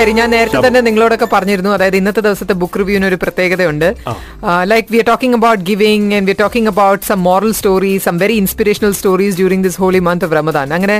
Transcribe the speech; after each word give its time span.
ശരി 0.00 0.12
ഞാൻ 0.18 0.28
നേരത്തെ 0.34 0.60
തന്നെ 0.66 0.80
നിങ്ങളോടൊക്കെ 0.86 1.26
പറഞ്ഞിരുന്നു. 1.32 1.70
അതായത് 1.76 1.96
ഇന്നത്തെ 2.00 2.22
ദിവസത്തെ 2.26 2.54
ബുക്ക് 2.60 2.78
റിവ്യൂവിന് 2.80 3.06
ഒരു 3.10 3.16
പ്രത്യേകതയുണ്ട്. 3.22 3.88
Like 4.72 4.88
we 4.92 4.98
are 5.02 5.06
talking 5.10 5.36
about 5.38 5.62
giving 5.70 6.14
and 6.18 6.26
we 6.28 6.34
are 6.34 6.38
talking 6.42 6.70
about 6.72 7.02
some 7.08 7.18
moral 7.28 7.52
stories 7.58 8.02
some 8.06 8.18
very 8.22 8.36
inspirational 8.42 8.92
stories 8.98 9.36
during 9.40 9.64
this 9.68 9.78
holy 9.82 10.00
month 10.08 10.24
of 10.26 10.36
Ramadan 10.38 10.68
അങ്ങനെ 10.78 10.96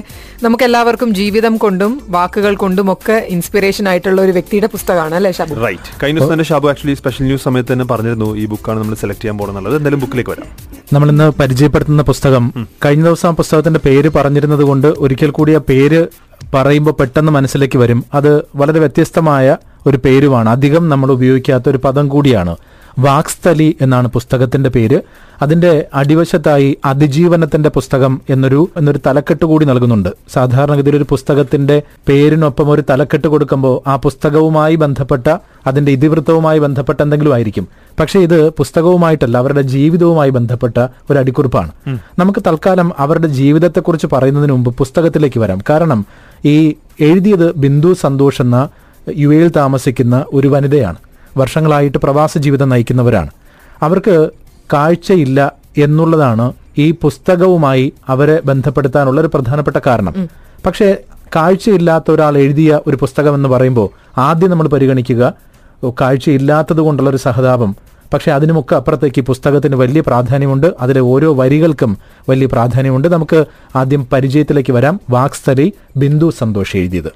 നമുക്ക് 0.46 0.64
എല്ലാവർക്കും 0.68 1.10
ജീവിതം 1.20 1.56
കൊണ്ടും 1.64 1.92
വാക്കുകൾ 2.16 2.54
കൊണ്ടും 2.64 2.88
ഒക്കെ 2.94 3.16
ഇൻസ്പിറേഷൻ 3.36 3.86
ആയിട്ടുള്ള 3.92 4.20
ഒരു 4.26 4.34
വ്യക്തിയുടെ 4.38 4.70
പുസ്തകമാണ് 4.74 5.16
അല്ലേ 5.20 5.32
ഷാബു 5.38 5.60
റൈറ്റ് 5.66 5.90
കഴിഞ്ഞ 6.02 6.18
ദിവസം 6.20 6.34
തന്നെ 6.34 6.48
ഷാബു 6.50 6.68
ആക്ച്വലി 6.72 6.96
സ്പെഷ്യൽ 7.02 7.26
ന്യൂസ് 7.30 7.44
സമയത്ത് 7.48 7.72
തന്നെ 7.74 7.86
പറഞ്ഞിരുന്നു 7.92 8.30
ഈ 8.42 8.46
ബുക്കാണ് 8.54 8.80
നമ്മൾ 8.82 8.98
സെലക്ട് 9.04 9.22
ചെയ്യാൻ 9.24 9.38
പോകുന്നത് 9.42 9.76
എന്തായാലും 9.78 10.02
ബുക്കിലേക്ക് 10.04 10.32
വരാം. 10.34 10.48
നമ്മൾ 10.94 11.08
ഇന്ന് 11.14 11.28
പരിചയപ്പെടുത്തുന്ന 11.40 12.02
പുസ്തകം 12.10 12.44
കഴിഞ്ഞ 12.84 13.02
ദിവസം 13.08 13.28
ആ 13.28 13.34
പുസ്തകത്തിന്റെ 13.40 13.80
പേര് 13.86 14.08
പറഞ്ഞിരുന്നത് 14.18 14.64
കൊണ്ട് 14.70 14.88
ഒരിക്കൽ 15.04 15.30
കൂടി 15.38 15.52
ആ 15.58 15.62
പേര് 15.70 16.00
പറയുമ്പോൾ 16.54 16.90
പെട്ടെന്ന് 16.90 17.32
മനസ്സിലേക്ക് 17.32 17.78
വരും. 17.78 18.04
അത് 18.14 18.42
വളരെ 18.56 18.78
വ്യത്യസ്തമായ 18.78 19.56
ഒരു 19.86 19.96
പേരുമാണ്. 19.96 20.48
അധികം 20.48 20.88
നമ്മൾ 20.88 21.10
ഉപയോഗിക്കാത്ത 21.10 21.68
ഒരു 21.68 21.78
പദം 21.78 22.08
കൂടിയാണ്. 22.08 22.56
വാക്സ്ഥലി 22.98 23.76
എന്നാണ് 23.80 24.08
പുസ്തകത്തിന്റെ 24.08 24.70
പേര്. 24.70 25.00
അതിന്റെ 25.42 25.86
അടിവശത്തായി 25.94 26.78
അതിജീവനത്തിന്റെ 26.84 27.68
പുസ്തകം 27.68 28.20
എന്നൊരു 28.30 28.70
എന്നൊരു 28.76 29.00
തലക്കെട്ട് 29.06 29.44
കൂടി 29.44 29.64
നൽകുന്നുണ്ട്. 29.64 30.08
സാധാരണഗതിയിൽ 30.32 30.96
ഒരു 30.96 31.06
പുസ്തകത്തിന്റെ 31.08 31.82
പേരിനൊപ്പം 32.08 32.70
ഒരു 32.70 32.82
തലക്കെട്ട് 32.90 33.28
കൊടുക്കുമ്പോൾ 33.28 33.88
ആ 33.88 33.96
പുസ്തകവുമായി 33.96 34.74
ബന്ധപ്പെട്ട 34.74 35.36
അതിന്റെ 35.66 35.92
ഇതിവൃത്തവുമായി 35.92 36.58
ബന്ധപ്പെട്ട 36.58 37.02
എന്തെങ്കിലും 37.02 37.34
ആയിരിക്കും. 37.34 37.68
പക്ഷേ 38.00 38.20
ഇത് 38.20 38.50
പുസ്തകവുമായിട്ടല്ല 38.50 39.38
അവരുടെ 39.38 39.62
ജീവിതവുമായി 39.62 40.30
ബന്ധപ്പെട്ട 40.30 40.86
ഒരു 41.10 41.18
അടിക്കുറിപ്പാണ്. 41.18 41.70
നമുക്ക് 42.18 42.40
തൽക്കാലം 42.46 42.92
അവരുടെ 42.98 43.26
ജീവിതത്തെക്കുറിച്ച് 43.26 44.06
പറയുന്നതിന് 44.12 44.52
മുമ്പ് 44.52 44.76
പുസ്തകത്തിലേക്ക് 44.76 45.40
വരാം. 45.40 45.58
കാരണം 45.70 46.06
ഈ 46.44 46.74
എഴുതിയത് 47.00 47.54
ബിന്ദു 47.54 47.94
സന്തോഷ് 47.94 48.42
എന്ന 48.42 48.68
യു 49.16 49.34
എയിൽ 49.34 49.48
താമസിക്കുന്ന 49.48 50.24
ഒരു 50.32 50.48
വനിതയാണ്. 50.48 50.96
വർഷങ്ങളായിട്ട് 51.36 51.98
പ്രവാസ 51.98 52.38
ജീവിതം 52.38 52.68
നയിക്കുന്നവരാണ്. 52.68 53.30
അവർക്ക് 53.82 54.30
കാഴ്ചയില്ല 54.72 55.52
എന്നുള്ളതാണ് 55.78 56.52
ഈ 56.78 56.90
പുസ്തകവുമായി 56.90 57.92
അവരെ 58.08 58.40
ബന്ധപ്പെടുത്താനുള്ള 58.44 59.20
ഒരു 59.20 59.30
പ്രധാനപ്പെട്ട 59.34 59.76
കാരണം. 59.86 60.28
പക്ഷേ 60.66 60.96
കാഴ്ചയില്ലാത്ത 61.36 62.10
ഒരാൾ 62.10 62.38
എഴുതിയ 62.38 62.80
ഒരു 62.86 62.96
പുസ്തകം 62.96 63.34
എന്ന് 63.34 63.48
പറയുമ്പോൾ 63.48 63.88
ആദ്യം 64.18 64.50
നമ്മൾ 64.50 64.68
പരിഗണിക്കുക 64.68 65.34
കാഴ്ചയില്ലാത്തത് 65.88 66.80
കൊണ്ടുള്ള 66.80 67.10
ഒരു 67.10 67.16
സഹതാപം. 67.16 67.76
പക്ഷേ 68.14 68.30
അതിനുമൊക്കെ 68.30 68.76
അപ്പുറത്തേക്ക് 68.76 69.20
പുസ്തകത്തിന് 69.20 69.76
വലിയ 69.76 70.00
പ്രാധാന്യമുണ്ട്. 70.00 70.74
അതിലെ 70.80 71.00
ഓരോ 71.00 71.34
വരികൾക്കും 71.34 71.98
വലിയ 72.28 72.46
പ്രാധാന്യമുണ്ട്. 72.46 73.08
നമുക്ക് 73.08 73.44
ആദ്യം 73.76 74.06
പരിചയത്തിലേക്ക് 74.12 74.72
വരാം. 74.72 75.00
വാക്സ്തരി 75.10 75.72
ബിന്ദു 75.96 76.32
സന്തോഷ് 76.38 76.76
എഴുതിയത്. 76.76 77.12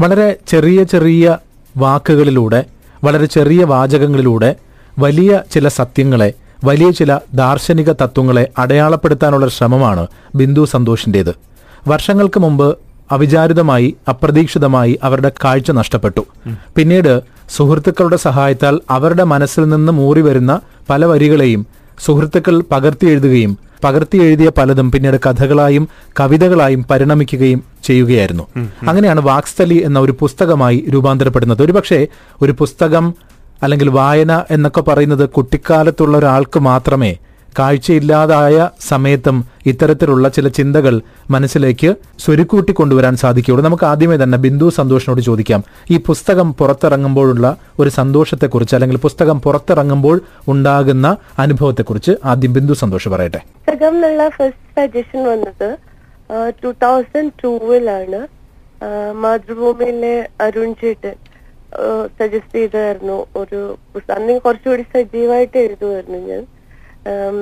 വളരെ 0.00 0.36
ചെറിയ 0.46 0.84
ചെറിയ 0.84 1.38
വാക്കുകളിലൂടെ 1.76 2.64
വളരെ 3.04 3.26
ചെറിയ 3.26 3.64
വാചകങ്ങളിലൂടെ 3.64 4.56
വലിയ 4.98 5.40
ചില 5.52 5.68
സത്യങ്ങളെ 5.68 6.32
വലിയ 6.64 6.90
ചില 6.90 7.18
ദാർശനിക 7.34 7.92
തത്വങ്ങളെ 7.92 8.50
അടയാളപ്പെടുത്താനുള്ള 8.58 9.48
ശ്രമമാണ് 9.48 10.06
ബിന്ദു 10.34 10.64
സന്തോഷിന്റേത് 10.64 11.51
വർഷങ്ങൾക്ക് 11.88 12.40
മുമ്പ് 12.40 12.78
അവിചാരിതമായി 13.12 13.96
അപ്രതീക്ഷിതമായി 14.08 14.98
അവരുടെ 15.02 15.30
കാഴ്ച 15.44 15.70
നഷ്ടപ്പെട്ടു. 15.70 16.20
പിന്നീട് 16.76 17.22
സുഹൃത്തുക്കളുടെ 17.56 18.16
സഹായത്താൽ 18.16 18.80
അവരുടെ 18.90 19.24
മനസ്സിൽ 19.24 19.68
നിന്ന് 19.68 19.92
മൂറി 19.92 20.20
വരുന്ന 20.20 20.60
പല 20.90 21.04
വരികളെയും 21.04 21.66
സുഹൃത്തുക്കൾ 22.04 22.62
പകർത്തി 22.70 23.06
എഴുതുകയും 23.06 23.58
പകർത്തി 23.84 24.18
എഴുതിയ 24.18 24.50
പലതും 24.58 24.90
പിന്നീട് 24.90 25.20
കഥകളായും 25.26 25.88
കവിതകളായും 26.20 26.86
പരിണമിക്കുകയും 26.90 27.64
ചെയ്യുകയായിരുന്നു. 27.84 28.46
അങ്ങനെയാണ് 28.88 29.20
വാക്സ്ഥലി 29.20 29.82
എന്ന 29.84 29.98
ഒരു 29.98 30.16
പുസ്തകമായി 30.20 30.84
രൂപാന്തരപ്പെടുന്നത്. 30.94 31.62
ഒരുപക്ഷെ 31.62 32.08
ഒരു 32.42 32.52
പുസ്തകം 32.52 33.14
അല്ലെങ്കിൽ 33.62 33.88
വായന 33.88 34.44
എന്നൊക്കെ 34.50 34.80
പറയുന്നത് 34.80 35.28
കുട്ടിക്കാലത്തുള്ള 35.28 36.18
ഒരാൾക്ക് 36.18 36.60
മാത്രമേ 36.60 37.16
കാഴ്ചയില്ലാതായ 37.58 38.56
സമയത്തും 38.88 39.36
ഇത്തരത്തിലുള്ള 39.66 40.28
ചില 40.28 40.48
ചിന്തകൾ 40.48 40.94
മനസ്സിലേക്ക് 41.30 41.94
സ്വരുക്കൂട്ടി 42.18 42.72
കൊണ്ടുവരാൻ 42.72 43.16
സാധിക്കുകയുള്ളൂ. 43.16 43.64
നമുക്ക് 43.64 43.84
ആദ്യമേ 43.84 44.16
തന്നെ 44.22 44.38
ബിന്ദു 44.38 44.68
സന്തോഷിനോട് 44.78 45.20
ചോദിക്കാം. 45.20 45.64
ഈ 45.90 45.96
പുസ്തകം 46.06 46.54
പുറത്തിറങ്ങുമ്പോഴുള്ള 46.54 47.56
ഒരു 47.78 47.90
സന്തോഷത്തെക്കുറിച്ച് 47.98 48.76
അല്ലെങ്കിൽ 48.76 48.98
പുസ്തകം 48.98 49.40
പുറത്തിറങ്ങുമ്പോൾ 49.40 50.20
ഉണ്ടാകുന്ന 50.48 51.16
അനുഭവത്തെക്കുറിച്ച് 51.38 52.12
ആദ്യം 52.24 52.52
ബിന്ദു 52.52 52.74
സന്തോഷ് 52.82 53.08
പറയട്ടെ. 53.08 53.40
പുസ്തകം 53.68 54.00
ഫസ്റ്റ് 54.36 54.70
സജഷൻ 54.76 55.22
വന്നത് 55.30 55.70
മാതൃഭൂമിയിലെ 59.22 60.16
അരുൺ 60.40 60.70
ചേട്ടൻ 60.80 61.16
സജസ്റ്റ് 62.18 62.58
ചെയ്തായിരുന്നു 62.58 63.18
ഒരു 63.36 63.60
പുസ്തകം. 63.94 64.16
അന്ന് 64.20 64.40
കുറച്ചുകൂടി 64.40 64.84
സജീവമായിട്ട് 64.94 65.58
എഴുതുമായിരുന്നു 65.58 66.18
ഞാൻ. 66.30 66.42
ആം, 67.10 67.36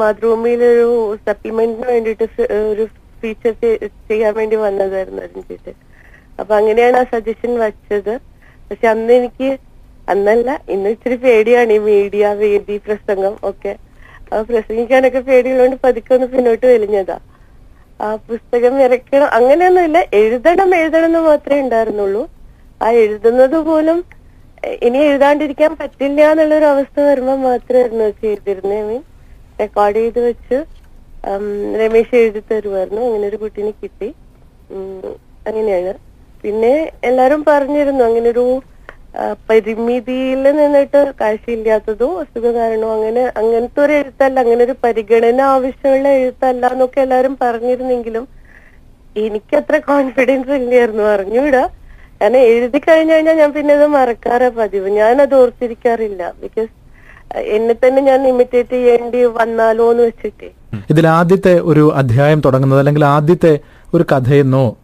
മദ്രൂമിയിൽ 0.00 0.60
ഒരു 0.72 0.88
സപ്ലിമെന്റിന് 1.26 1.86
വേണ്ടിയിട്ട് 1.92 2.26
ഒരു 2.72 2.84
ഫീച്ചർ 3.20 3.54
ചെയ്യാൻ 4.08 4.32
വേണ്ടി 4.38 4.56
വന്നതായിരുന്നു 4.64 5.22
അരുൺ 5.26 5.42
ചേട്ടൻ 5.48 5.76
അപ്പൊ 6.40 6.52
അങ്ങനെയാണ് 6.58 6.96
ആ 7.02 7.04
സജഷൻ 7.12 7.52
വച്ചത്. 7.64 8.14
പക്ഷെ 8.68 8.86
അന്ന് 8.92 9.12
എനിക്ക് 9.20 9.48
അന്നല്ല 10.12 10.50
ഇന്ന് 10.74 10.88
ഇച്ചിരി 10.94 11.16
പേടിയാണ് 11.24 11.72
ഈ 11.76 11.80
മീഡിയ 11.86 12.26
വേദി 12.42 12.76
പ്രസംഗം 12.86 13.34
ഒക്കെ. 13.50 13.72
അപ്പൊ 14.28 14.42
പ്രസംഗിക്കാനൊക്കെ 14.50 15.20
പേടിയുള്ളതുകൊണ്ട് 15.28 15.78
പതുക്കെ 15.86 16.12
ഒന്ന് 16.16 16.26
പിന്നോട്ട് 16.34 16.66
വലിഞ്ഞതാ. 16.66 17.16
ആ 18.00 18.08
പുസ്തകം 18.30 18.74
ഇറക്കണം 18.86 19.28
അങ്ങനെയൊന്നുമില്ല. 19.38 19.98
എഴുതണം 20.20 20.70
എഴുതണം 20.80 21.08
എന്ന് 21.10 21.22
മാത്രമേ 21.28 21.60
ഉണ്ടായിരുന്നുള്ളൂ. 21.64 22.22
ആ 22.80 22.88
എഴുതുന്നത് 23.02 23.58
പോലും 23.68 23.98
ഇനി 24.86 24.98
എഴുതാണ്ടിരിക്കാൻ 25.08 25.72
പറ്റില്ല 25.80 26.20
എന്നുള്ളൊരു 26.30 26.66
അവസ്ഥ 26.72 26.96
വരുമ്പോൾ 27.08 27.38
മാത്രമായിരുന്നു 27.48 28.06
ചെയ്തിരുന്നേ 28.22 28.78
മീൻ 28.88 29.02
റെക്കോർഡ് 29.58 30.00
ചെയ്ത് 30.00 30.20
വെച്ച് 30.28 30.58
രമേശ് 31.80 32.16
എഴുതി 32.20 32.40
തരുമായിരുന്നു. 32.50 33.02
അങ്ങനെ 33.08 33.26
ഒരു 33.30 33.38
കുട്ടീനെ 33.42 33.72
കിട്ടി. 33.82 34.08
അങ്ങനെയാണ്. 35.48 35.92
പിന്നെ 36.44 36.72
എല്ലാരും 37.08 37.40
പറഞ്ഞിരുന്നു 37.50 38.02
അങ്ങനെ 38.08 38.28
ഒരു 38.34 38.46
പരിമിതിയിൽ 39.50 40.42
നിന്നിട്ട് 40.58 41.00
കാഴ്ചയില്ലാത്തതോ 41.20 42.08
അസുഖ 42.22 42.46
കാരണമോ 42.56 42.88
അങ്ങനെ 42.96 43.22
അങ്ങനത്തെ 43.40 43.80
ഒരു 43.84 43.94
എഴുത്തല്ല 44.00 44.36
അങ്ങനെ 44.44 44.62
ഒരു 44.66 44.74
പരിഗണന 44.84 45.40
ആവശ്യമുള്ള 45.54 46.08
എഴുത്തല്ല 46.20 46.66
എന്നൊക്കെ 46.74 47.00
എല്ലാരും 47.06 47.34
പറഞ്ഞിരുന്നെങ്കിലും 47.44 48.24
എനിക്കത്ര 49.16 49.76
കോൺഫിഡൻസ് 49.90 50.54
ഇല്ലായിരുന്നു. 50.60 51.04
അറിഞ്ഞൂടാ. 51.14 51.62
കാരണം 52.22 52.36
എഴുതി 52.36 52.78
കഴിഞ്ഞു 52.78 53.12
കഴിഞ്ഞാൽ 53.12 53.34
ഞാൻ 53.34 53.52
പിന്നെ 53.52 53.74
അത് 53.74 53.86
മറക്കാറാ 53.86 54.48
പതിവ്. 54.48 54.98
അത് 54.98 55.34
ഓർത്തിരിക്കാറില്ല. 55.34 56.32
ബിക്കോസ് 56.42 56.70
എന്നെ 57.38 57.74
തന്നെ 57.74 58.02
ഞാൻ 58.02 58.28
ഇമിറ്റേറ്റ് 58.28 58.70
ചെയ്യേണ്ടി 58.70 59.24
വന്നാലോ 59.24 59.90
എന്ന് 59.90 60.02
വെച്ചിട്ട്. 60.02 60.50
ഇതിൽ 60.90 61.06
ആദ്യത്തെ 61.06 61.60
ഒരു 61.60 61.92
അധ്യായം 61.94 62.40
തുടങ്ങുന്നത് 62.40 62.78
അല്ലെങ്കിൽ 62.78 63.04
ആദ്യത്തെ 63.04 63.58
ഒരു 63.94 64.04
കഥയെന്നോ 64.12 64.76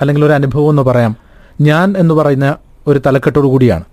അല്ലെങ്കിൽ 0.00 0.24
ഒരു 0.24 0.32
അനുഭവം 0.32 0.70
എന്ന് 0.70 0.82
പറയാം. 0.82 1.16
ഞാൻ 1.60 1.94
എന്ന് 1.98 2.14
പറയുന്ന 2.14 2.56
ഒരു 2.86 3.00
തലക്കെട്ടോടു 3.06 3.46
കൂടിയാണ്. 3.46 3.84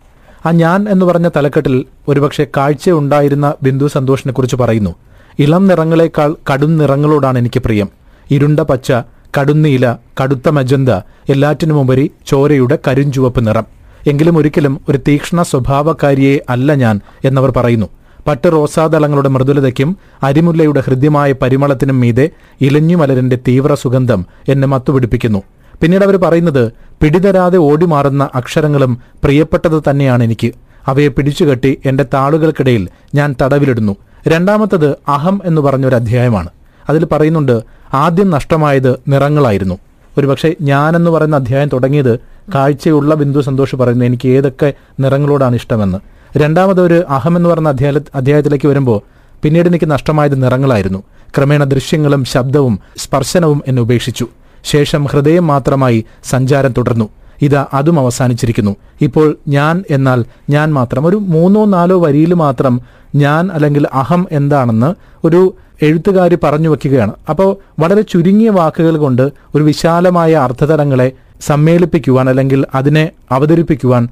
ആ 0.46 0.52
ഞാൻ 0.52 0.86
എന്ന് 0.90 1.06
പറഞ്ഞ 1.06 1.30
തലക്കെട്ടിൽ 1.36 1.86
ഒരുപക്ഷെ 2.08 2.48
കാഴ്ച 2.58 2.90
ഉണ്ടായിരുന്ന 2.90 3.54
ബിന്ദു 3.64 3.88
സന്തോഷിനെ 3.88 4.34
കുറിച്ച് 4.34 4.56
പറയുന്നു. 4.56 4.96
ഇളം 5.40 5.68
നിറങ്ങളെക്കാൾ 5.68 6.36
കടും 6.54 6.78
നിറങ്ങളോടാണ് 6.78 7.40
എനിക്ക് 7.40 7.60
പ്രിയം. 7.60 7.90
ഇരുണ്ട 8.32 8.60
പച്ച 8.60 8.94
കടുന്നീല 9.38 9.96
കടുത്ത 10.22 10.50
മജന്ത 10.50 10.90
എല്ലാറ്റിനുമുപരി 11.30 12.12
ചോരയുടെ 12.28 12.80
കരിഞ്ചുവപ്പ് 12.88 13.48
നിറം. 13.48 13.66
എങ്കിലും 14.08 14.38
ഒരിക്കലും 14.38 14.82
ഒരു 14.90 15.00
തീക്ഷ്ണ 15.08 15.42
സ്വഭാവക്കാരിയെ 15.42 16.40
അല്ല 16.50 16.74
ഞാൻ 16.74 17.02
എന്നവർ 17.26 17.52
പറയുന്നു. 17.52 17.88
പട്ട് 18.28 18.52
റോസാദളങ്ങളുടെ 18.52 19.30
മൃദുലതയ്ക്കും 19.30 19.98
അരിമുല്ലയുടെ 20.24 20.84
ഹൃദ്യമായ 20.86 21.32
പരിമളത്തിനും 21.32 22.00
മീതെ 22.00 22.30
ഇലഞ്ഞുമലരിന്റെ 22.62 23.40
തീവ്ര 23.48 23.74
സുഗന്ധം 23.74 24.26
എന്നെ 24.48 24.68
മത്തുപിടിപ്പിക്കുന്നു. 24.68 25.44
പിന്നീട് 25.82 26.04
അവർ 26.04 26.16
പറയുന്നത് 26.18 26.72
പിടിതരാതെ 27.02 27.58
ഓടിമാറുന്ന 27.58 28.30
അക്ഷരങ്ങളും 28.36 29.00
പ്രിയപ്പെട്ടത് 29.24 29.84
തന്നെയാണ് 29.90 30.24
എനിക്ക്. 30.24 30.52
അവയെ 30.88 31.08
പിടിച്ചുകെട്ടി 31.08 31.82
എന്റെ 31.86 32.06
താളുകൾക്കിടയിൽ 32.14 32.88
ഞാൻ 33.16 33.36
തടവിലിടുന്നു. 33.42 33.96
രണ്ടാമത്തത് 34.28 34.90
അഹം 35.08 35.42
എന്ന് 35.46 35.62
പറഞ്ഞൊരു 35.62 35.96
അധ്യായമാണ് 35.96 36.50
അതിൽ 36.90 37.06
പറയുന്നുണ്ട് 37.06 37.62
ആദ്യം 37.94 38.30
നഷ്ടമായത് 38.30 39.00
നിറങ്ങളായിരുന്നു. 39.08 39.78
ഒരുപക്ഷെ 40.18 40.56
ഞാനെന്ന് 40.62 41.12
പറയുന്ന 41.12 41.36
അധ്യായം 41.36 41.70
തുടങ്ങിയത് 41.74 42.20
കാഴ്ചയുള്ള 42.56 43.16
ബിന്ദു 43.16 43.40
സന്തോഷ് 43.40 43.76
പറയുന്നു 43.76 44.06
എനിക്ക് 44.06 44.28
ഏതൊക്കെ 44.28 44.74
നിറങ്ങളോടാണ് 45.00 45.56
ഇഷ്ടമെന്ന്. 45.56 45.98
രണ്ടാമത് 46.38 46.82
ഒരു 46.82 47.04
അഹം 47.10 47.38
എന്ന് 47.38 47.50
പറയുന്ന 47.50 47.70
അധ്യായ 47.70 48.00
അധ്യായത്തിലേക്ക് 48.16 48.68
വരുമ്പോൾ 48.68 49.02
പിന്നീട് 49.44 49.68
എനിക്ക് 49.68 49.92
നഷ്ടമായത് 49.92 50.44
നിറങ്ങളായിരുന്നു. 50.44 51.04
ക്രമേണ 51.38 51.64
ദൃശ്യങ്ങളും 51.64 52.26
ശബ്ദവും 52.26 52.80
സ്പർശനവും 52.98 53.64
എന്നെ 53.68 53.82
ഉപേക്ഷിച്ചു. 53.82 54.28
ശേഷം 54.64 55.06
ഹൃദയം 55.06 55.48
മാത്രമായി 55.48 56.06
സഞ്ചാരം 56.24 56.74
തുടർന്നു. 56.78 57.10
ഇതാ 57.42 57.66
അതും 57.74 58.00
അവസാനിച്ചിരിക്കുന്നു. 58.00 58.76
ഇപ്പോൾ 59.02 59.36
ഞാൻ 59.48 59.84
എന്നാൽ 59.90 60.26
ഞാൻ 60.50 60.74
മാത്രം 60.74 61.06
ഒരു 61.06 61.16
മൂന്നോ 61.16 61.66
നാലോ 61.66 62.00
വരിയിൽ 62.06 62.34
മാത്രം 62.34 62.82
ഞാൻ 63.16 63.50
അല്ലെങ്കിൽ 63.54 63.88
അഹം 63.94 64.28
എന്താണെന്ന് 64.32 64.94
ഒരു 65.28 65.54
എഴുത്തുകാർ 65.82 66.38
പറഞ്ഞു 66.44 66.70
വയ്ക്കുകയാണ്. 66.70 67.14
അപ്പോൾ 67.30 67.58
വളരെ 67.82 68.02
ചുരുങ്ങിയ 68.02 68.50
വാക്കുകൾ 68.50 68.98
കൊണ്ട് 68.98 69.32
ഒരു 69.56 69.64
വിശാലമായ 69.64 70.34
അർത്ഥതലങ്ങളെ 70.36 71.12
സമ്മേളിപ്പിക്കുവാൻ 71.42 72.30
അല്ലെങ്കിൽ 72.30 72.66
അതിനെ 72.76 73.10
അവതരിപ്പിക്കുവാൻ 73.32 74.08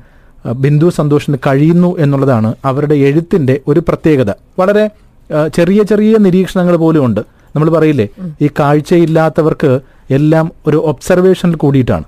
ബിന്ദു 0.56 0.90
സന്തോഷിന് 0.90 1.38
കഴിയുന്നു 1.48 1.98
എന്നുള്ളതാണ് 2.00 2.54
അവരുടെ 2.66 2.96
എഴുത്തിന്റെ 2.96 3.60
ഒരു 3.68 3.80
പ്രത്യേകത. 3.80 4.32
വളരെ 4.60 4.90
ചെറിയ 5.56 5.84
ചെറിയ 5.84 6.18
നിരീക്ഷണങ്ങൾ 6.18 6.76
പോലും 6.76 7.06
ഉണ്ട്. 7.06 7.22
നമ്മൾ 7.56 7.70
പറയില്ലേ 7.70 8.08
ഈ 8.42 8.50
കാഴ്ചയില്ലാത്തവർക്ക് 8.60 9.80
എല്ലാം 10.12 10.52
ഒരു 10.68 10.78
ഒബ്സർവേഷനിൽ 10.78 11.56
കൂടിയിട്ടാണ്. 11.56 12.04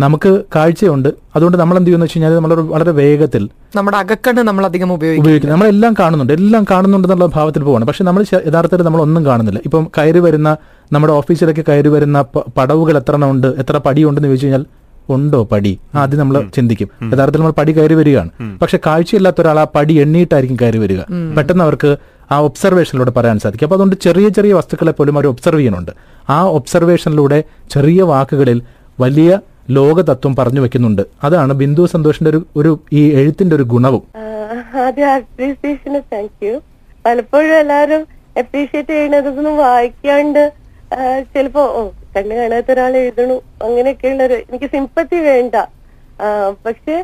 നമുക്ക് 0.00 0.42
കാഴ്ചയുണ്ട്. 0.56 1.08
അതുകൊണ്ട് 1.36 1.58
നമ്മൾ 1.58 1.76
എന്ത് 1.76 1.88
ചെയ്യുന്ന 1.88 2.04
വെച്ച് 2.04 2.16
കഴിഞ്ഞാൽ 2.16 2.36
നമ്മൾ 2.36 2.54
വളരെ 2.74 2.90
വേഗത്തിൽ 2.90 3.48
നമ്മുടെ 3.76 3.96
അകക്കണ്ണ് 3.96 4.42
നമ്മൾ 4.42 4.64
അധികം 4.64 4.92
ഉപയോഗിക്കും 4.92 5.50
നമ്മളെല്ലാം 5.50 5.94
കാണുന്നുണ്ട്. 5.98 6.32
എല്ലാം 6.32 6.64
കാണുന്നുണ്ട് 6.70 7.08
എന്നുള്ള 7.08 7.26
ഭാവത്തിൽ 7.34 7.62
പോവാണ്. 7.62 7.84
പക്ഷെ 7.84 8.04
നമ്മൾ 8.04 8.24
യഥാർത്ഥത്തിൽ 8.34 8.84
നമ്മൾ 8.84 9.00
ഒന്നും 9.00 9.26
കാണുന്നില്ല. 9.26 9.60
ഇപ്പം 9.64 9.90
കയറി 9.98 10.18
വരുന്ന 10.18 10.56
നമ്മുടെ 10.92 11.12
ഓഫീസിലേക്ക് 11.12 11.64
കയറി 11.68 11.88
വരുന്ന 11.88 12.24
പടവുകൾ 12.56 12.96
എത്ര 12.96 13.14
എണ്ണം 13.14 13.30
ഉണ്ട് 13.30 13.46
എത്ര 13.46 13.76
പടിയുണ്ടെന്ന് 13.78 14.28
ചോദിച്ചു 14.28 14.46
കഴിഞ്ഞാൽ 14.46 14.64
ഉണ്ടോ 15.08 15.44
പടി? 15.44 15.78
ആദ്യം 15.94 16.20
നമ്മൾ 16.20 16.36
ചിന്തിക്കും. 16.56 16.88
യഥാർത്ഥത്തിൽ 17.12 17.40
നമ്മൾ 17.40 17.52
പടി 17.52 17.72
കയറി 17.72 17.94
വരികയാണ്. 17.94 18.30
പക്ഷെ 18.62 18.78
കാഴ്ചയില്ലാത്ത 18.86 19.40
ഒരാൾ 19.40 19.58
ആ 19.60 19.66
പടി 19.74 19.94
എണ്ണിയിട്ടായിരിക്കും 19.94 20.58
കയറി 20.62 20.78
വരിക. 20.78 21.00
പെട്ടെന്ന് 21.36 21.64
അവർക്ക് 21.64 21.90
ആ 22.30 22.38
ഒബ്സർവേഷനിലൂടെ 22.38 23.10
പറയാൻ 23.10 23.38
സാധിക്കും. 23.38 23.66
അപ്പോൾ 23.66 23.74
അതുകൊണ്ട് 23.74 23.96
ചെറിയ 24.02 24.28
ചെറിയ 24.28 24.52
വസ്തുക്കളെ 24.54 24.92
പോലും 24.92 25.14
അവർ 25.16 25.26
ഒബ്സർവ് 25.26 25.60
ചെയ്യുന്നുണ്ട്. 25.60 25.92
ആ 26.30 26.42
ഒബ്സർവേഷനിലൂടെ 26.58 27.44
ചെറിയ 27.70 28.02
വാക്കുകളിൽ 28.02 28.62
വലിയ 29.00 29.38
ലോകതത്വം 29.70 30.36
പറഞ്ഞു 30.36 30.60
വെക്കുന്നുണ്ട്. 30.60 31.02
അതാണ് 31.24 31.52
ബിന്ദു 31.52 31.86
സന്തോഷിന്റെ 31.86 32.30
ഒരു 32.30 32.46
ഒരു 32.56 32.80
ഈ 32.92 33.02
എഴുത്തിന്റെ 33.14 33.56
ഒരു 33.56 33.62
ഗുണവും. 33.62 34.02
പലപ്പോഴും 37.06 37.54
എല്ലാരും 37.58 38.02
അപ്രീഷിയേറ്റ് 38.38 38.90
ചെയ്യണതൊന്നും 38.90 39.56
വായിക്കാണ്ട് 39.56 40.52
ചിലപ്പോ 41.34 41.62
ഓ 41.78 41.80
കണ്ണ് 42.16 42.34
കാണാത്ത 42.34 42.72
ഒരാൾ 42.72 42.96
എഴുതണു. 42.96 43.36
അങ്ങനെയൊക്കെയുള്ള 43.62 44.22
ഒരു 44.22 44.34
എനിക്ക് 44.34 44.68
സിമ്പത്തി 44.74 45.16
വേണ്ട. 45.16 45.54
പക്ഷെ 46.66 46.96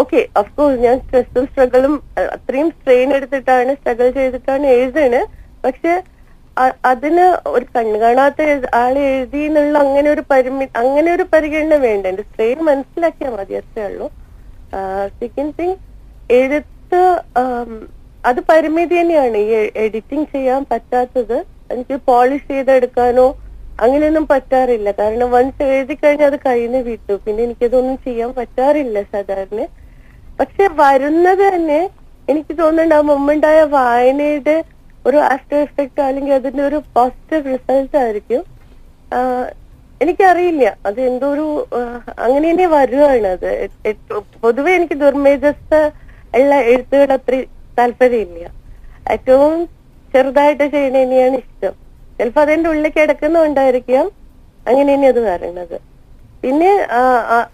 ഓക്കെ 0.00 0.20
അഫ്കോഴ്സ് 0.40 0.78
ഞാൻ 0.84 0.96
സ്ട്രെസ്സും 1.04 1.44
സ്ട്രഗിളും 1.50 1.94
അത്രയും 2.34 2.68
സ്ട്രെയിൻ 2.76 3.08
എടുത്തിട്ടാണ് 3.16 3.72
സ്ട്രഗിൾ 3.80 4.08
ചെയ്തിട്ടാണ് 4.18 4.66
എഴുതണ്. 4.76 5.20
പക്ഷെ 5.64 5.94
അതിന് 6.90 7.26
ഒരു 7.54 7.64
കണ്ണുകാണാത്ത 7.74 8.46
ആൾ 8.82 8.94
എഴുതി 9.10 9.40
എന്നുള്ള 9.48 9.76
അങ്ങനെ 9.86 10.08
ഒരു 10.14 10.22
പരിമി 10.30 10.64
അങ്ങനെ 10.80 11.08
ഒരു 11.16 11.24
പരിഗണന 11.34 11.76
വേണ്ട. 11.88 12.04
എന്റെ 12.12 12.24
സ്ട്രെയിൻ 12.30 12.58
മനസ്സിലാക്കിയാൽ 12.70 13.32
മതി 13.38 13.56
അത്രേ 13.60 13.84
ഉള്ളൂ. 13.90 14.06
സെക്കൻഡ് 15.20 15.54
തിങ് 15.58 15.76
എഴുത്ത് 16.40 17.02
അത് 18.28 18.40
പരിമിതി 18.50 18.96
തന്നെയാണ്. 19.00 19.38
ഈ 19.48 19.52
എഡിറ്റിംഗ് 19.84 20.28
ചെയ്യാൻ 20.34 20.62
പറ്റാത്തത് 20.72 21.36
എനിക്ക് 21.72 21.96
പോളിഷ് 22.08 22.48
ചെയ്തെടുക്കാനോ 22.52 23.26
അങ്ങനെയൊന്നും 23.78 24.24
പറ്റാറില്ല. 24.32 24.88
കാരണം 25.00 25.28
വൺസ് 25.34 25.64
എഴുതി 25.74 25.94
കഴിഞ്ഞാൽ 26.02 26.28
അത് 26.30 26.38
കഴിഞ്ഞ് 26.46 26.80
വിട്ടു 26.88 27.14
പിന്നെ 27.24 27.40
എനിക്കതൊന്നും 27.46 27.96
ചെയ്യാൻ 28.06 28.30
പറ്റാറില്ല 28.38 29.02
സാധാരണ. 29.14 29.60
പക്ഷെ 30.40 30.64
വരുന്നത് 30.82 31.44
തന്നെ 31.54 31.80
എനിക്ക് 32.32 32.52
തോന്നുന്നുണ്ട് 32.60 32.94
ആ 32.98 33.00
മുമ്പുണ്ടായ 33.10 33.60
വായനയുടെ 33.76 34.56
ഒരു 35.04 35.18
ആഫ്റ്റർ 35.32 35.58
എഫക്റ്റ് 35.66 36.02
അല്ലെങ്കിൽ 36.08 36.34
അതിന്റെ 36.38 36.62
ഒരു 36.68 36.78
പോസിറ്റീവ് 36.96 37.44
റിസൾട്ട് 37.52 37.96
ആയിരിക്കും. 38.02 38.42
എനിക്കറിയില്ല. 40.00 40.64
അത് 40.88 40.98
എന്തോ 41.10 41.28
ഒരു 41.34 41.46
അങ്ങനെ 42.24 42.46
തന്നെ 42.50 42.66
വരുവാണ് 42.74 43.28
അത്. 43.36 43.50
പൊതുവെ 44.44 44.72
എനിക്ക് 44.78 44.96
ദുർമേജസ്ഥ 45.04 45.74
ഉള്ള 46.38 46.54
എഴുത്തുകൾ 46.72 47.10
അത്ര 47.16 47.34
താല്പര്യമില്ല. 47.78 48.46
ഏറ്റവും 49.14 49.54
ചെറുതായിട്ട് 50.14 50.64
ചെയ്യണ 50.74 50.96
തന്നെയാണ് 51.02 51.36
ഇഷ്ടം. 51.44 51.74
ചിലപ്പോ 52.18 52.40
അതിന്റെ 52.44 52.68
ഉള്ളിൽ 52.72 52.92
കിടക്കുന്നുണ്ടായിരിക്കാം. 52.96 54.06
അങ്ങനെ 54.68 54.88
തന്നെ 54.94 55.08
അത് 55.12 55.20
വരണത് 55.28 55.76
പിന്നെ 56.42 56.70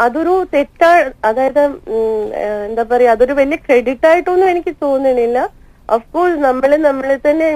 അതൊരു 0.07 0.33
തെറ്റാ 0.55 0.91
അതായത് 1.29 1.61
എന്താ 2.69 2.83
പറയാ 2.91 3.13
അതൊരു 3.17 3.35
വലിയ 3.41 3.59
ക്രെഡിറ്റ് 3.67 4.07
ആയിട്ടൊന്നും 4.11 4.49
എനിക്ക് 4.53 4.73
തോന്നണില്ല. 4.85 5.39
അഫ്കോഴ്സ് 5.97 6.41
നമ്മൾ 6.47 6.71
നമ്മളെ 6.89 7.17
തന്നെ 7.29 7.47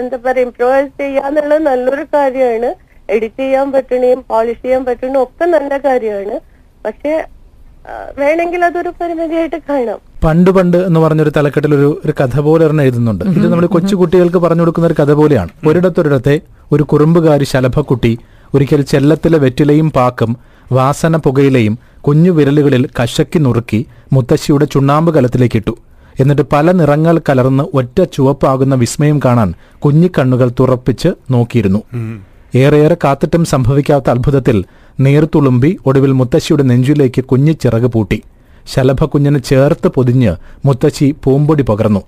എന്താ 0.00 0.18
പറയാ 0.26 0.44
ഇംപ്രൂവൈസ് 0.48 0.92
ചെയ്യാന്നുള്ളത് 1.02 1.62
നല്ലൊരു 1.70 2.04
കാര്യമാണ്. 2.16 2.70
എഡിറ്റ് 3.14 3.42
ചെയ്യാൻ 3.44 3.68
പറ്റണേയും 3.76 4.20
പോളിഷ് 4.32 4.62
ചെയ്യാൻ 4.64 4.82
പറ്റണേയും 4.88 5.22
ഒക്കെ 5.26 5.46
നല്ല 5.54 5.78
കാര്യമാണ്. 5.86 6.36
പക്ഷെ 6.84 7.14
വേണമെങ്കിൽ 8.20 8.60
അതൊരു 8.68 8.90
പരിമിതിയായിട്ട് 9.00 9.58
കാണാം. 9.70 10.00
പണ്ട് 10.24 10.50
പണ്ട് 10.50 10.76
എന്ന് 10.76 11.00
പറഞ്ഞൊരു 11.00 11.32
തലക്കെട്ടിൽ 11.36 11.74
ഒരു 11.74 12.00
ഒരു 12.04 12.12
കഥ 12.20 12.40
പോലെ 12.40 12.64
ഒരെണ്ണം 12.64 12.84
എഴുതുന്നുണ്ട്. 12.84 13.24
ഇത് 13.24 13.46
നമ്മൾ 13.52 13.66
കൊച്ചു 13.66 13.96
കുട്ടികൾക്ക് 13.96 14.36
പറഞ്ഞു 14.36 14.60
കൊടുക്കുന്ന 14.60 14.86
ഒരു 14.86 14.94
കഥ 15.00 15.12
പോലെയാണ്. 15.12 15.48
ഒരിടത്തൊരിടത്തെ 15.66 16.40
ഒരു 16.72 16.82
കുറുമ്പുകാരി 16.82 17.44
ശലഭക്കുട്ടി 17.44 18.18
ഒരിക്കൽ 18.54 18.82
ചെല്ലത്തിലെ 18.82 19.38
വെറ്റിലയും 19.38 19.90
പാക്കും 19.90 20.36
വാസന 20.72 21.16
പുകയിലയും 21.16 21.78
കുഞ്ഞു 22.00 22.30
വിരലുകളിൽ 22.30 22.88
കശക്കി 22.98 23.38
നുറുക്കി 23.38 23.86
മുത്തശ്ശിയുടെ 24.12 24.64
ചുണ്ണാമ്പ് 24.64 25.14
കലത്തിലേക്കിട്ടു 25.14 25.74
എന്നിട്ട് 26.20 26.42
പല 26.52 26.72
നിറങ്ങൾ 26.72 27.20
കലർന്ന് 27.28 27.64
ഒറ്റ 27.74 28.02
ചുവപ്പാകുന്ന 28.12 28.74
വിസ്മയം 28.74 29.20
കാണാൻ 29.24 29.54
കുഞ്ഞിക്കണ്ണുകൾ 29.78 30.50
തുറപ്പിച്ച് 30.60 31.08
നോക്കിയിരുന്നു. 31.30 31.80
ഏറെയേറെ 32.54 32.96
കാത്തിട്ടും 33.04 33.44
സംഭവിക്കാത്ത 33.44 34.10
അത്ഭുതത്തിൽ 34.10 34.64
നീർത്തുളുമ്പി 35.00 35.78
ഒടുവിൽ 35.86 36.12
മുത്തശ്ശിയുടെ 36.12 36.62
നെഞ്ചിലേക്ക് 36.62 37.24
കുഞ്ഞിച്ചിറക് 37.24 37.86
പൂട്ടി. 37.86 38.22
ശലഭക്കുഞ്ഞിനെ 38.72 39.40
ചേർത്ത് 39.50 39.88
പൊതിഞ്ഞ് 39.96 40.32
മുത്തശ്ശി 40.66 41.08
പൂമ്പൊടി 41.24 41.64
പകർന്നു. 41.70 42.02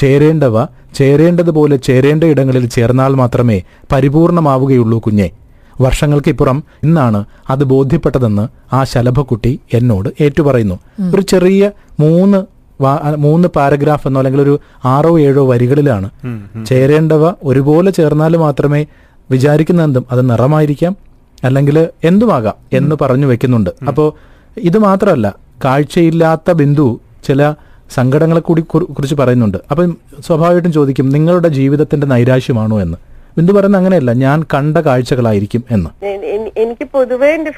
ചേരേണ്ടവ 0.00 0.56
ചേരേണ്ടതുപോലെ 0.98 1.76
ചേരേണ്ട 1.86 2.24
ഇടങ്ങളിൽ 2.32 2.64
ചേർന്നാൽ 2.76 3.12
മാത്രമേ 3.20 3.58
പരിപൂർണമാവുകയുള്ളൂ 3.92 4.98
കുഞ്ഞെ. 5.06 5.28
വർഷങ്ങൾക്കിപ്പുറം 5.84 6.58
ഇന്നാണ് 6.86 7.20
അത് 7.52 7.62
ബോധ്യപ്പെട്ടതെന്ന് 7.72 8.44
ആ 8.76 8.80
ശലഭക്കുട്ടി 8.92 9.52
എന്നോട് 9.78 10.08
ഏറ്റുപറയുന്നു. 10.24 10.76
ഒരു 11.14 11.22
ചെറിയ 11.32 11.70
മൂന്ന് 12.04 12.40
മൂന്ന് 13.24 13.48
പാരഗ്രാഫ് 13.56 14.06
എന്നോ 14.08 14.18
അല്ലെങ്കിൽ 14.20 14.40
ഒരു 14.46 14.54
ആറോ 14.94 15.12
ഏഴോ 15.26 15.42
വരികളിലാണ് 15.50 16.08
ചേരേണ്ടവ 16.70 17.24
ഒരുപോലെ 17.50 17.90
ചേർന്നാൽ 17.98 18.34
മാത്രമേ 18.44 18.80
വിചാരിക്കുന്ന 19.30 19.86
എന്തും 19.88 20.04
അത് 20.14 20.22
നിറമായിരിക്കാം 20.30 20.94
അല്ലെങ്കിൽ 21.46 21.76
എന്തുമാകാം 22.10 22.56
എന്ന് 22.78 22.94
പറഞ്ഞു 23.02 23.26
വെക്കുന്നുണ്ട്. 23.30 23.70
അപ്പോൾ 23.90 24.08
ഇത് 24.68 24.78
മാത്രമല്ല 24.86 25.26
കാഴ്ചയില്ലാത്ത 25.64 26.50
ബിന്ദു 26.52 27.00
ചില 27.26 27.54
സങ്കടങ്ങളെ 27.94 28.40
കൂടി 28.40 28.62
കുറിച്ച് 28.72 29.14
പറയുന്നുണ്ട്. 29.14 29.58
അപ്പം 29.70 29.96
സ്വാഭാവികമായിട്ടും 30.26 30.72
ചോദിക്കും 30.72 31.08
നിങ്ങളുടെ 31.10 31.48
ജീവിതത്തിന്റെ 31.48 32.06
നൈരാശ്യമാണോ 32.06 32.80
എന്ന്? 32.80 32.98
ബിന്ദു 33.36 33.52
പറയുന്നത് 33.52 33.80
അങ്ങനെയല്ല 33.80 34.12
ഞാൻ 34.12 34.38
കണ്ട 34.54 34.78
കാഴ്ചകളായിരിക്കും 34.78 35.64
എന്ന്. 35.70 35.90
എനിക്ക് 36.58 36.86
പൊതുവേ 36.92 37.30
എന്റെ 37.34 37.52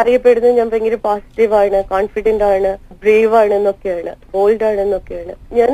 അറിയപ്പെടുന്നത് 0.00 0.52
ഞാൻ 0.56 0.68
ഭയങ്കര 0.68 0.96
പോസിറ്റീവ് 1.04 1.54
ആണ് 1.54 1.84
കോൺഫിഡന്റ് 1.84 2.44
ആണ് 2.44 2.70
ബ്രേവ് 3.02 3.36
ആണ് 3.36 3.54
എന്നൊക്കെയാണ് 3.54 4.12
ബോൾഡ് 4.34 4.64
ആണ് 4.64 4.80
എന്നൊക്കെയാണ്. 4.80 5.32
ഞാൻ 5.52 5.72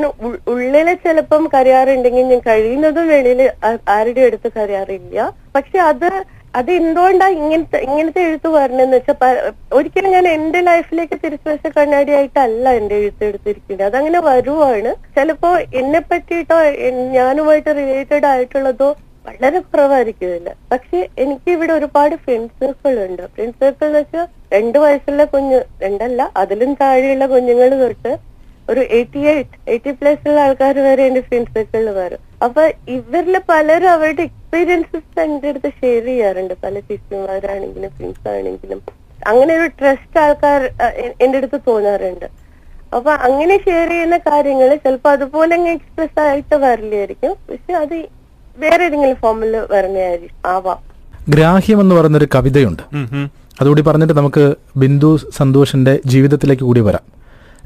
ഉള്ളിലെ 0.51 0.93
ഉള്ളിൽ 0.93 0.93
ചിലപ്പം 0.93 1.49
കരയാറുണ്ടെങ്കിൽ 1.53 2.25
ഞാൻ 2.31 2.41
കഴിയുന്നതും 2.47 3.07
വെളിയിൽ 3.07 3.41
ആരുടെ 3.89 4.21
അടുത്ത് 4.21 4.51
കരയാറില്ല. 4.57 5.33
പക്ഷെ 5.55 5.79
അത് 5.79 6.09
അത് 6.59 6.69
എന്തുകൊണ്ടാ 6.77 7.27
ഇങ്ങനത്തെ 7.37 7.79
ഇങ്ങനത്തെ 7.87 8.21
എഴുത്ത് 8.27 8.49
പറഞ്ഞെന്ന് 8.55 8.97
വെച്ചാൽ 8.97 9.35
ഒരിക്കലും 9.77 10.09
ഞാൻ 10.15 10.25
എന്റെ 10.37 10.59
ലൈഫിലേക്ക് 10.69 11.17
തിരിച്ചു 11.23 11.47
വെച്ച 11.51 11.67
കണ്ണാടിയായിട്ടല്ല 11.77 12.73
എന്റെ 12.79 12.95
എഴുത്ത് 13.01 13.23
എടുത്തിരിക്കുന്നത്. 13.29 13.85
അതങ്ങനെ 13.89 14.19
വരുവാണ്. 14.29 14.91
ചിലപ്പോ 15.17 15.51
എന്നെ 15.81 16.01
പറ്റിയിട്ടോ 16.09 16.57
ഞാനുമായിട്ട് 17.17 17.71
റിലേറ്റഡ് 17.79 18.27
ആയിട്ടുള്ളതോ 18.33 18.89
വളരെ 19.27 19.59
കുറവായിരിക്കുന്നില്ല 19.71 20.51
പക്ഷെ 20.71 20.99
എനിക്ക് 21.23 21.49
ഇവിടെ 21.55 21.73
ഒരുപാട് 21.79 22.15
ഫ്രണ്ട് 22.25 22.53
സർക്കിൾ 22.61 22.95
ഉണ്ട്. 23.07 23.23
ഫ്രണ്ട് 23.35 23.57
സർക്കിൾ 23.63 23.87
എന്ന് 23.89 23.99
വെച്ചാൽ 23.99 24.25
രണ്ട് 24.55 24.77
വയസ്സുള്ള 24.83 25.25
കുഞ്ഞ് 25.33 25.59
രണ്ടല്ല 25.83 26.21
അതിലും 26.43 26.73
താഴെയുള്ള 26.81 27.27
കുഞ്ഞുങ്ങൾ 27.33 27.69
തൊട്ട് 27.83 28.13
ഒരു 28.71 28.81
എയ്റ്റി 28.97 29.21
എയ്റ്റ് 29.33 29.57
എയ്റ്റി 29.73 29.93
പ്ലസ് 29.99 30.27
ഉള്ള 30.31 30.41
ആൾക്കാർ 30.47 30.75
വരെ 30.87 31.05
എന്റെ 31.09 31.23
ഫ്രണ്ട് 31.29 31.51
സർക്കിളിൽ 31.55 31.89
വരും. 32.01 32.21
അപ്പൊ 32.45 32.61
ഇവരിൽ 32.87 33.35
പലരും 33.49 33.89
അവരുടെ 33.89 34.21
എക്സ്പീരിയൻസസ് 34.21 35.19
എന്റെ 35.19 35.47
അടുത്ത് 35.47 35.69
ഷെയർ 35.81 36.05
ചെയ്യാറുണ്ട്. 36.05 36.53
പല 36.63 36.75
ചേച്ചിമാരാണെങ്കിലും 36.79 37.91
ഫ്രണ്ട്സ് 37.97 38.29
ആണെങ്കിലും. 38.29 38.79
അങ്ങനെ 39.27 39.51
ഒരു 39.59 39.67
ട്രസ്റ്റ് 39.79 40.19
ആൾക്കാർ 40.19 40.61
എന്റെ 41.21 41.37
അടുത്ത് 41.37 41.59
തോന്നാറുണ്ട്. 41.67 42.27
അപ്പൊ 42.95 43.11
അങ്ങനെ 43.27 43.57
ഷെയർ 43.65 43.89
ചെയ്യുന്ന 43.89 44.17
കാര്യങ്ങൾ 44.17 44.69
ചിലപ്പോ 44.85 45.09
അതുപോലെ 45.11 45.55
അങ്ങ് 45.55 45.71
എക്സ്പ്രസ് 45.71 46.19
ആയിട്ട് 46.19 46.55
വരില്ലായിരിക്കും. 46.55 47.35
പക്ഷെ 47.49 47.73
അത് 47.73 47.95
വേറെ 48.57 48.83
ഏതെങ്കിലും 48.85 49.15
ഫോമിൽ 49.15 49.53
വരുന്നതായിരിക്കും 49.71 50.47
ആവാം. 50.47 50.79
ഗ്രാഹ്യം 51.29 51.81
എന്ന് 51.81 51.95
പറയുന്നൊരു 51.95 52.27
കവിതയുണ്ട്. 52.35 52.83
അതുകൂടി 53.61 53.81
പറഞ്ഞിട്ട് 53.81 54.13
നമുക്ക് 54.13 54.55
ബിന്ദു 54.77 55.19
സന്തോഷിന്റെ 55.37 55.99
ജീവിതത്തിലേക്ക് 56.05 56.63
കൂടി 56.63 56.79
വരാം. 56.79 57.05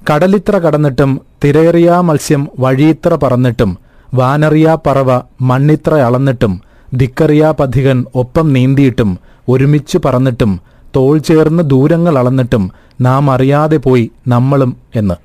കടലിത്ര 0.10 0.55
കടന്നിട്ടും 0.58 1.12
തിരയേറിയ 1.44 1.91
മത്സ്യം 2.10 2.48
വഴിയിത്ര 2.60 3.15
പറന്നിട്ടും 3.24 3.72
വാനറിയാ 4.17 4.74
പറവ 4.88 5.10
മണ്ണിത്ര 5.41 5.93
അളന്നിട്ടും 6.07 6.53
ധിക്കറിയാ 6.93 7.51
പഥികൻ 7.51 8.00
ഒപ്പം 8.15 8.48
നീന്തിയിട്ടും 8.53 9.12
ഒരുമിച്ച് 9.50 9.98
പറന്നിട്ടും 10.05 10.51
തോൾ 10.95 11.15
ചേർന്ന് 11.27 11.63
ദൂരങ്ങൾ 11.72 12.13
അളന്നിട്ടും 12.19 12.63
നാം 13.01 13.24
അറിയാതെ 13.31 13.77
പോയി 13.77 14.05
നമ്മളും 14.27 14.72
എന്ന്. 14.95 15.15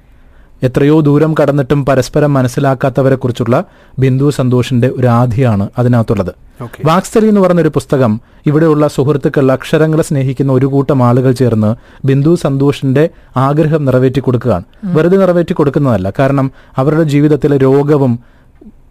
എത്രയോ 0.63 1.01
ദൂരം 1.01 1.35
കടന്നിട്ടും 1.39 1.81
പരസ്പരം 1.87 2.33
മനസ്സിലാക്കാത്തവരെക്കുറിച്ചുള്ള 2.35 3.57
ബിന്ദു 3.99 4.31
സന്തോഷിന്റെ 4.31 4.89
ഒരു 4.99 5.09
ആധിയാണ് 5.21 5.69
അതിനകത്തുള്ളത്. 5.79 6.33
വാക്സലി 6.89 7.29
എന്ന് 7.29 7.41
പറഞ്ഞൊരു 7.41 7.69
പുസ്തകം 7.69 8.13
ഇവിടെയുള്ള 8.47 8.85
സുഹൃത്തുക്കൾ 8.89 9.53
അക്ഷരങ്ങളെ 9.53 10.03
സ്നേഹിക്കുന്ന 10.03 10.53
ഒരു 10.53 10.67
കൂട്ടം 10.67 11.03
ആളുകൾ 11.03 11.33
ചേർന്ന് 11.33 11.71
ബിന്ദു 12.07 12.35
സന്തോഷിന്റെ 12.43 13.05
ആഗ്രഹം 13.45 13.85
നിറവേറ്റി 13.85 14.21
കൊടുക്കുകയാണ് 14.21 14.67
വെറുതെ 14.97 15.17
നിറവേറ്റി 15.17 15.55
കൊടുക്കുന്നതല്ല 15.55 16.11
കാരണം 16.19 16.49
അവരുടെ 16.77 17.07
ജീവിതത്തിലെ 17.15 17.59
രോഗവും 17.59 18.13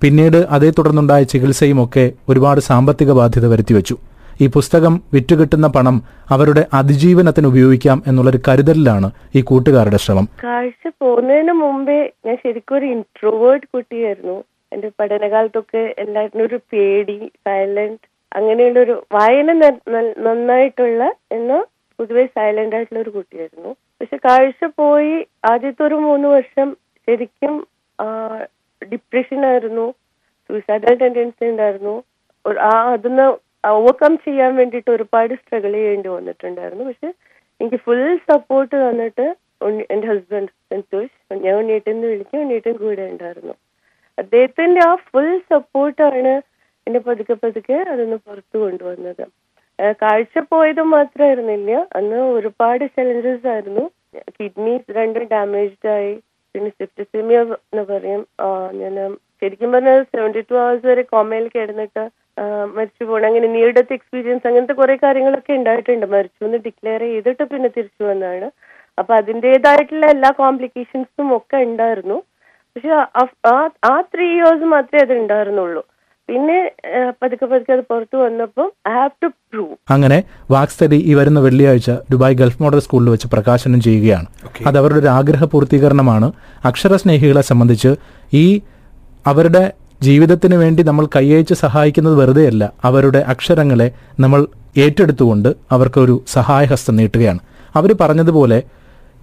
പിന്നീട് 0.01 0.37
അതേ 0.55 0.69
തുടർന്നുണ്ടായ 0.69 1.23
ചികിത്സയും 1.23 1.79
ഒക്കെ 1.83 2.05
ഒരുപാട് 2.29 2.59
സാമ്പത്തിക 2.69 3.11
ബാധ്യത 3.19 3.47
വരുത്തിവെച്ചു. 3.53 3.95
ഈ 4.41 4.47
പുസ്തകം 4.47 4.93
വിറ്റുകിട്ടുന്ന 5.13 5.67
പണം 5.67 5.95
അവരുടെ 6.29 6.61
അതിജീവനത്തിന് 6.73 7.47
ഉപയോഗിക്കാം 7.47 7.97
എന്നുള്ളൊരു 8.07 8.39
കരുതലിലാണ് 8.47 9.07
ഈ 9.35 9.41
കൂട്ടുകാരുടെ 9.41 9.99
ശ്രമം. 10.03 10.27
കാഴ്ച 10.43 10.87
പോകുന്നതിന് 11.01 11.53
മുമ്പേ 11.61 11.97
ഞാൻ 12.25 12.37
ശരിക്കും 12.43 12.75
ഒരു 12.77 12.85
ഇൻട്രോവേർഡ് 12.85 13.67
കുട്ടിയായിരുന്നു. 13.73 14.37
എന്റെ 14.73 14.89
പഠനകാലത്തൊക്കെ 14.99 15.81
എല്ലാത്തിനും 16.03 16.45
ഒരു 16.45 16.59
പേടി 16.73 17.17
സൈലന്റ് 17.47 18.05
അങ്ങനെയുള്ള 18.35 18.79
ഒരു 18.79 18.95
വായന 19.13 19.51
നന്നായിട്ടുള്ള 20.25 21.03
എന്നാൽ 21.31 21.63
പൊതുവെ 21.99 22.25
സൈലന്റ് 22.37 22.75
ആയിട്ടുള്ള 22.75 23.01
ഒരു 23.01 23.09
കുട്ടിയായിരുന്നു. 23.09 23.71
പക്ഷെ 24.01 24.17
കാഴ്ച 24.17 24.63
പോയി 24.77 25.15
ആദ്യത്തെ 25.51 25.83
ഒരു 25.83 25.95
മൂന്ന് 25.95 26.27
വർഷം 26.27 26.69
ശരിക്കും 27.07 27.55
ഡിപ്രഷൻ 28.85 29.45
ആയിരുന്നു 29.45 29.85
സൂയിസൈഡൽ 30.49 30.93
ടെൻഡൻസി 30.93 31.45
ഉണ്ടായിരുന്നു. 31.45 31.95
ആ 32.59 32.91
അതൊന്ന് 32.93 33.25
ഓവർകം 33.67 34.17
ചെയ്യാൻ 34.17 34.55
വേണ്ടിയിട്ട് 34.55 34.91
ഒരുപാട് 34.91 35.33
സ്ട്രഗിൾ 35.33 35.71
ചെയ്യേണ്ടി 35.71 36.09
വന്നിട്ടുണ്ടായിരുന്നു. 36.09 36.83
പക്ഷെ 36.83 37.09
എനിക്ക് 37.61 37.75
ഫുൾ 37.75 38.17
സപ്പോർട്ട് 38.31 38.75
തന്നിട്ട് 38.75 39.35
എന്റെ 39.91 40.07
ഹസ്ബൻഡ് 40.07 40.53
സന്തോഷ് 40.71 41.35
ഞാൻ 41.45 41.55
ഉണ്ണിയേട്ടൻ 41.55 41.91
എന്ന് 41.91 42.07
വിളിക്കും 42.07 42.39
ഉണ്ണിയേട്ടൻ 42.39 42.71
കൂടെ 42.71 43.01
ഉണ്ടായിരുന്നു. 43.01 43.53
അദ്ദേഹത്തിന്റെ 44.17 44.81
ആ 44.87 44.95
ഫുൾ 44.95 45.37
സപ്പോർട്ടാണ് 45.37 46.33
എന്നെ 46.87 46.99
പതുക്കെ 46.99 47.33
പതുക്കെ 47.33 47.73
അതൊന്ന് 47.73 48.15
പുറത്തു 48.15 48.57
കൊണ്ടുവന്നത്. 48.57 49.25
കാഴ്ച 50.01 50.39
പോയത് 50.51 50.81
മാത്രമായിരുന്നില്ല 50.81 51.87
അന്ന് 51.95 52.15
ഒരുപാട് 52.15 52.85
ചലഞ്ചസ് 52.85 53.47
ആയിരുന്നു. 53.47 53.89
കിഡ്നീസ് 54.39 54.91
രണ്ടും 54.91 55.23
ഡാമേജ്ഡ് 55.23 55.89
ആയി. 55.89 56.13
പിന്നെ 56.55 56.69
സെപ്റ്റിസിമിയ 56.79 57.39
എന്ന് 57.71 57.83
പറയും. 57.91 58.21
ഞാൻ 58.81 58.95
ശരിക്കും 59.41 59.69
പറഞ്ഞാൽ 59.73 59.99
സെവന്റി 60.13 60.41
ടു 60.49 60.55
അവേഴ്സ് 60.61 60.87
വരെ 60.91 61.03
കോമയിൽ 61.13 61.45
കിടന്നിട്ട് 61.55 62.03
മരിച്ചു 62.77 63.03
പോകണം 63.07 63.27
അങ്ങനെ 63.29 63.47
നിയർ 63.53 63.69
ഡെത്ത് 63.77 63.95
എക്സ്പീരിയൻസ് 63.97 64.47
അങ്ങനത്തെ 64.49 64.75
കുറെ 64.79 64.95
കാര്യങ്ങളൊക്കെ 65.05 65.53
ഉണ്ടായിട്ടുണ്ട്. 65.59 66.05
മരിച്ചു 66.15 66.41
എന്ന് 66.47 66.59
ഡിക്ലെയർ 66.67 67.01
ചെയ്തിട്ട് 67.13 67.45
പിന്നെ 67.53 67.69
തിരിച്ചു 67.77 68.03
വന്നാണ് 68.09 68.47
അപ്പൊ 68.97 69.11
അതിന്റെതായിട്ടുള്ള 69.21 70.05
എല്ലാ 70.15 70.29
കോംപ്ലിക്കേഷൻസും 70.41 71.27
ഒക്കെ 71.37 71.57
ഉണ്ടായിരുന്നു. 71.69 72.17
പക്ഷെ 72.75 72.91
ആ 73.91 73.95
ത്രീ 74.13 74.27
ഇയേഴ്സ് 74.35 74.67
മാത്രമേ 74.75 75.01
അത് 75.05 75.13
ഉണ്ടായിരുന്നുള്ളൂ. 75.21 75.83
പിന്നെ 76.29 76.57
പതുക്കെ 77.21 77.45
പതുക്കെ 77.45 77.71
അത് 77.73 77.83
പുറത്തു 77.91 78.17
വന്നപ്പോൾ 78.17 78.67
ഐ 78.89 78.91
ഹാവ് 78.97 79.13
ടു 79.23 79.27
പ്രൂവ് 79.51 79.75
അങ്ങനെ 79.93 80.17
വാക്സ്തരി 80.51 80.97
ഈ 81.09 81.13
വരുന്ന 81.13 81.39
വെള്ളിയാഴ്ച 81.39 81.91
ദുബായ് 82.11 82.35
ഗൾഫ് 82.41 82.61
മോഡൽ 82.63 82.79
സ്കൂളിൽ 82.79 83.09
വെച്ച് 83.09 83.27
പ്രകാശനം 83.27 83.79
ചെയ്യുകയാണ്. 83.81 84.27
അത് 84.67 84.77
അവരുടെ 84.77 84.99
ഒരു 84.99 85.07
ആഗ്രഹ 85.07 85.43
പൂർത്തീകരണമാണ്. 85.43 86.27
അക്ഷരസ്നേഹികളെ 86.65 87.41
സംബന്ധിച്ച് 87.41 87.91
ഈ 88.33 88.45
അവരുടെ 89.27 89.63
ജീവിതത്തിന് 90.03 90.55
വേണ്ടി 90.55 90.83
നമ്മൾ 90.83 91.05
കൈയച്ച് 91.15 91.53
സഹായിക്കുന്നത് 91.53 92.15
വെറുതെയല്ല 92.21 92.63
അവരുടെ 92.83 93.21
അക്ഷരങ്ങളെ 93.33 93.87
നമ്മൾ 94.19 94.47
ഏറ്റെടുത്തുകൊണ്ട് 94.77 95.49
അവർക്കൊരു 95.71 96.15
സഹായഹസ്തം 96.37 96.95
നീട്ടുകയാണ്. 96.95 97.39
അവർ 97.75 97.89
പറഞ്ഞതുപോലെ 98.01 98.59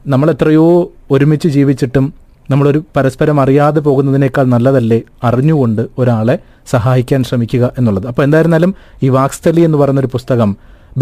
നമ്മൾ 0.06 0.30
എത്രയോ 0.30 0.66
ഒരുമിച്ച് 1.10 1.48
ജീവിച്ചിട്ടും 1.48 2.06
നമ്മളൊരു 2.50 2.80
പരസ്പരം 2.96 3.40
അറിയാതെ 3.40 3.80
പോകുന്നതിനേക്കാൾ 3.80 4.44
നല്ലതല്ലേ 4.54 5.00
അറിഞ്ഞുകൊണ്ട് 5.28 5.82
ഒരാളെ 5.98 6.36
സഹായിക്കാൻ 6.74 7.24
ശ്രമിക്കുക 7.28 7.64
എന്നുള്ളത്. 7.78 8.06
അപ്പോൾ 8.10 8.24
എന്തായിരുന്നാലും 8.26 8.72
ഈ 9.02 9.08
വാക്സ്ഥലി 9.16 9.62
എന്ന് 9.68 9.78
പറയുന്നൊരു 9.78 10.10
പുസ്തകം 10.16 10.52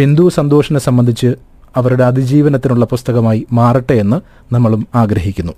ബിന്ദു 0.01 0.25
സന്തോഷിനെ 0.39 0.81
സംബന്ധിച്ച് 0.89 1.31
അവരുടെ 1.77 2.05
അതിജീവനത്തിനുള്ള 2.05 2.85
പുസ്തകമായി 2.95 3.47
മാറട്ടെ 3.53 3.97
എന്ന് 4.05 4.21
നമ്മളും 4.55 4.85
ആഗ്രഹിക്കുന്നു. 5.03 5.55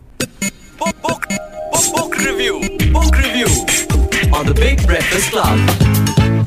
On 4.38 4.45
the 4.47 4.55
Big 4.64 4.78
Breakfast 4.88 5.28
Club. 5.33 6.25